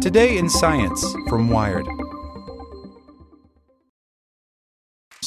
[0.00, 1.99] Today in Science from Wired.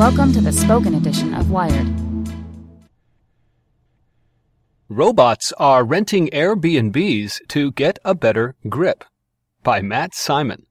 [0.00, 1.86] Welcome to the spoken edition of Wired.
[4.88, 9.04] Robots are renting Airbnbs to get a better grip.
[9.62, 10.64] By Matt Simon.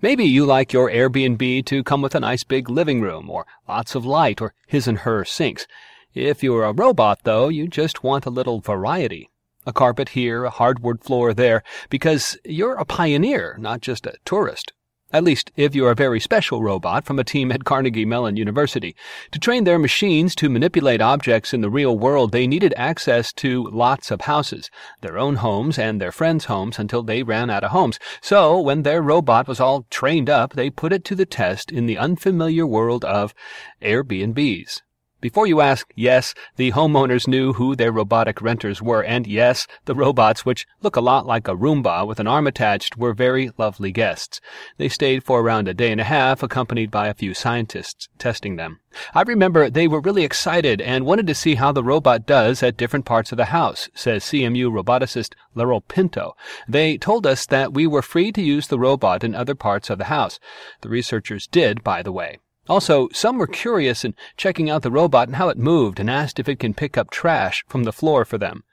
[0.00, 3.94] Maybe you like your Airbnb to come with a nice big living room, or lots
[3.94, 5.66] of light, or his and her sinks.
[6.14, 9.28] If you're a robot, though, you just want a little variety.
[9.66, 14.72] A carpet here, a hardwood floor there, because you're a pioneer, not just a tourist.
[15.12, 18.96] At least, if you're a very special robot from a team at Carnegie Mellon University.
[19.30, 23.70] To train their machines to manipulate objects in the real world, they needed access to
[23.70, 24.68] lots of houses,
[25.02, 28.00] their own homes and their friends' homes until they ran out of homes.
[28.20, 31.86] So, when their robot was all trained up, they put it to the test in
[31.86, 33.32] the unfamiliar world of
[33.80, 34.82] Airbnbs.
[35.18, 39.94] Before you ask, yes, the homeowners knew who their robotic renters were, and yes, the
[39.94, 43.92] robots, which look a lot like a Roomba with an arm attached, were very lovely
[43.92, 44.42] guests.
[44.76, 48.56] They stayed for around a day and a half, accompanied by a few scientists testing
[48.56, 48.80] them.
[49.14, 52.76] I remember they were really excited and wanted to see how the robot does at
[52.76, 56.36] different parts of the house, says CMU roboticist Lerrel Pinto.
[56.68, 59.96] They told us that we were free to use the robot in other parts of
[59.96, 60.38] the house.
[60.82, 62.38] The researchers did, by the way.
[62.68, 66.38] Also, some were curious in checking out the robot and how it moved and asked
[66.38, 68.64] if it can pick up trash from the floor for them.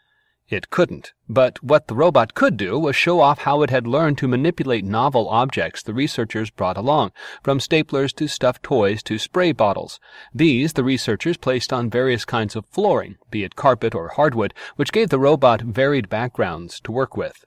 [0.50, 4.18] It couldn't, but what the robot could do was show off how it had learned
[4.18, 7.12] to manipulate novel objects the researchers brought along,
[7.44, 10.00] from staplers to stuffed toys to spray bottles.
[10.34, 14.92] These the researchers placed on various kinds of flooring, be it carpet or hardwood, which
[14.92, 17.46] gave the robot varied backgrounds to work with.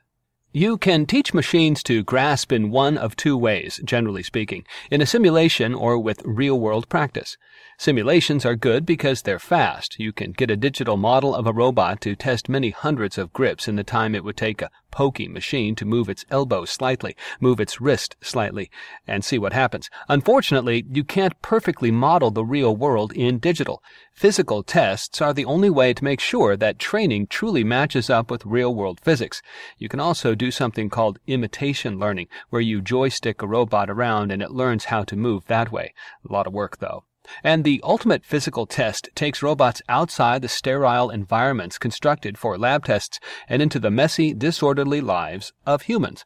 [0.58, 5.06] You can teach machines to grasp in one of two ways, generally speaking, in a
[5.06, 7.36] simulation or with real world practice.
[7.76, 10.00] Simulations are good because they're fast.
[10.00, 13.68] You can get a digital model of a robot to test many hundreds of grips
[13.68, 17.60] in the time it would take a pokey machine to move its elbow slightly, move
[17.60, 18.70] its wrist slightly,
[19.06, 19.90] and see what happens.
[20.08, 23.82] Unfortunately, you can't perfectly model the real world in digital.
[24.14, 28.46] Physical tests are the only way to make sure that training truly matches up with
[28.46, 29.42] real world physics.
[29.76, 34.40] You can also do something called imitation learning, where you joystick a robot around and
[34.40, 35.92] it learns how to move that way.
[36.26, 37.04] A lot of work, though.
[37.42, 43.18] And the ultimate physical test takes robots outside the sterile environments constructed for lab tests
[43.48, 46.24] and into the messy, disorderly lives of humans.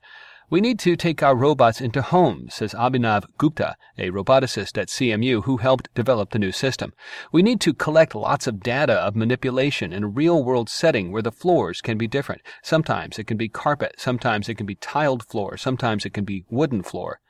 [0.51, 5.45] We need to take our robots into homes, says Abhinav Gupta, a roboticist at CMU
[5.45, 6.93] who helped develop the new system.
[7.31, 11.23] We need to collect lots of data of manipulation in a real world setting where
[11.23, 12.43] the floors can be different.
[12.65, 16.45] Sometimes it can be carpet, sometimes it can be tiled floor, sometimes it can be
[16.51, 17.21] wooden floor.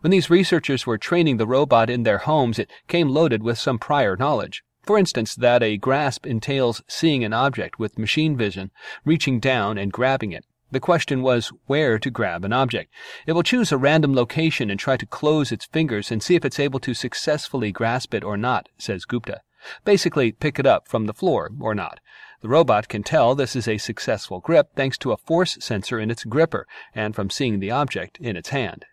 [0.00, 3.78] When these researchers were training the robot in their homes, it came loaded with some
[3.78, 4.62] prior knowledge.
[4.82, 8.70] For instance, that a grasp entails seeing an object with machine vision,
[9.04, 10.46] reaching down and grabbing it.
[10.70, 12.90] The question was where to grab an object.
[13.26, 16.46] It will choose a random location and try to close its fingers and see if
[16.46, 19.42] it's able to successfully grasp it or not, says Gupta.
[19.84, 22.00] Basically, pick it up from the floor or not.
[22.40, 26.10] The robot can tell this is a successful grip thanks to a force sensor in
[26.10, 28.86] its gripper and from seeing the object in its hand.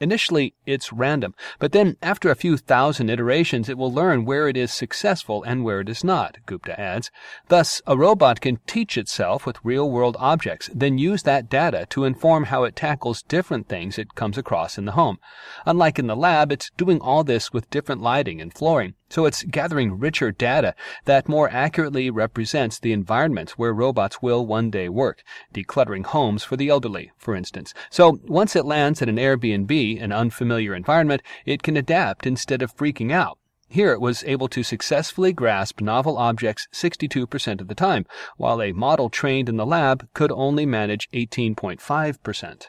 [0.00, 4.56] Initially, it's random, but then after a few thousand iterations, it will learn where it
[4.56, 7.10] is successful and where it is not, Gupta adds.
[7.48, 12.04] Thus, a robot can teach itself with real world objects, then use that data to
[12.04, 15.18] inform how it tackles different things it comes across in the home.
[15.66, 18.94] Unlike in the lab, it's doing all this with different lighting and flooring.
[19.10, 20.74] So it's gathering richer data
[21.06, 25.22] that more accurately represents the environments where robots will one day work,
[25.54, 27.72] decluttering homes for the elderly, for instance.
[27.90, 32.76] So once it lands at an Airbnb, an unfamiliar environment, it can adapt instead of
[32.76, 33.38] freaking out.
[33.70, 38.04] Here it was able to successfully grasp novel objects 62% of the time,
[38.36, 42.66] while a model trained in the lab could only manage 18.5%.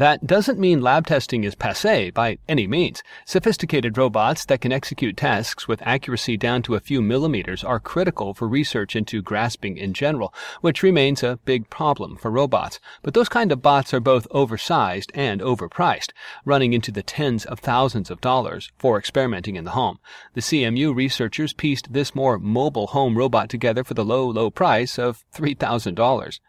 [0.00, 3.02] That doesn't mean lab testing is passe by any means.
[3.26, 8.32] Sophisticated robots that can execute tasks with accuracy down to a few millimeters are critical
[8.32, 10.32] for research into grasping in general,
[10.62, 12.80] which remains a big problem for robots.
[13.02, 16.12] But those kind of bots are both oversized and overpriced,
[16.46, 19.98] running into the tens of thousands of dollars for experimenting in the home.
[20.32, 24.98] The CMU researchers pieced this more mobile home robot together for the low, low price
[24.98, 26.40] of $3,000.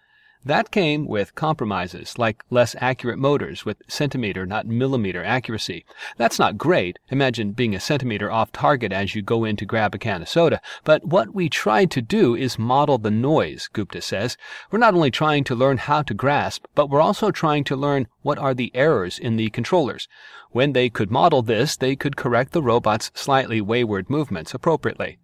[0.44, 5.86] That came with compromises, like less accurate motors with centimeter, not millimeter accuracy.
[6.18, 6.98] That's not great.
[7.10, 10.30] Imagine being a centimeter off target as you go in to grab a can of
[10.30, 10.60] soda.
[10.84, 14.36] But what we tried to do is model the noise, Gupta says.
[14.72, 18.08] We're not only trying to learn how to grasp, but we're also trying to learn
[18.24, 20.08] what are the errors in the controllers.
[20.50, 25.20] When they could model this, they could correct the robot's slightly wayward movements appropriately.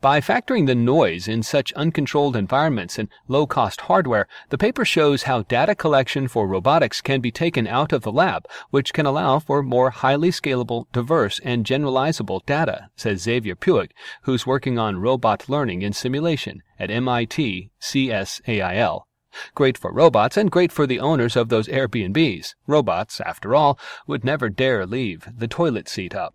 [0.00, 5.24] By factoring the noise in such uncontrolled environments and low cost hardware, the paper shows
[5.24, 9.40] how data collection for robotics can be taken out of the lab, which can allow
[9.40, 13.90] for more highly scalable, diverse, and generalizable data, says Xavier Puig,
[14.22, 19.02] who's working on robot learning in simulation at MIT CSAIL.
[19.54, 22.54] Great for robots and great for the owners of those Airbnbs.
[22.66, 26.34] Robots, after all, would never dare leave the toilet seat up.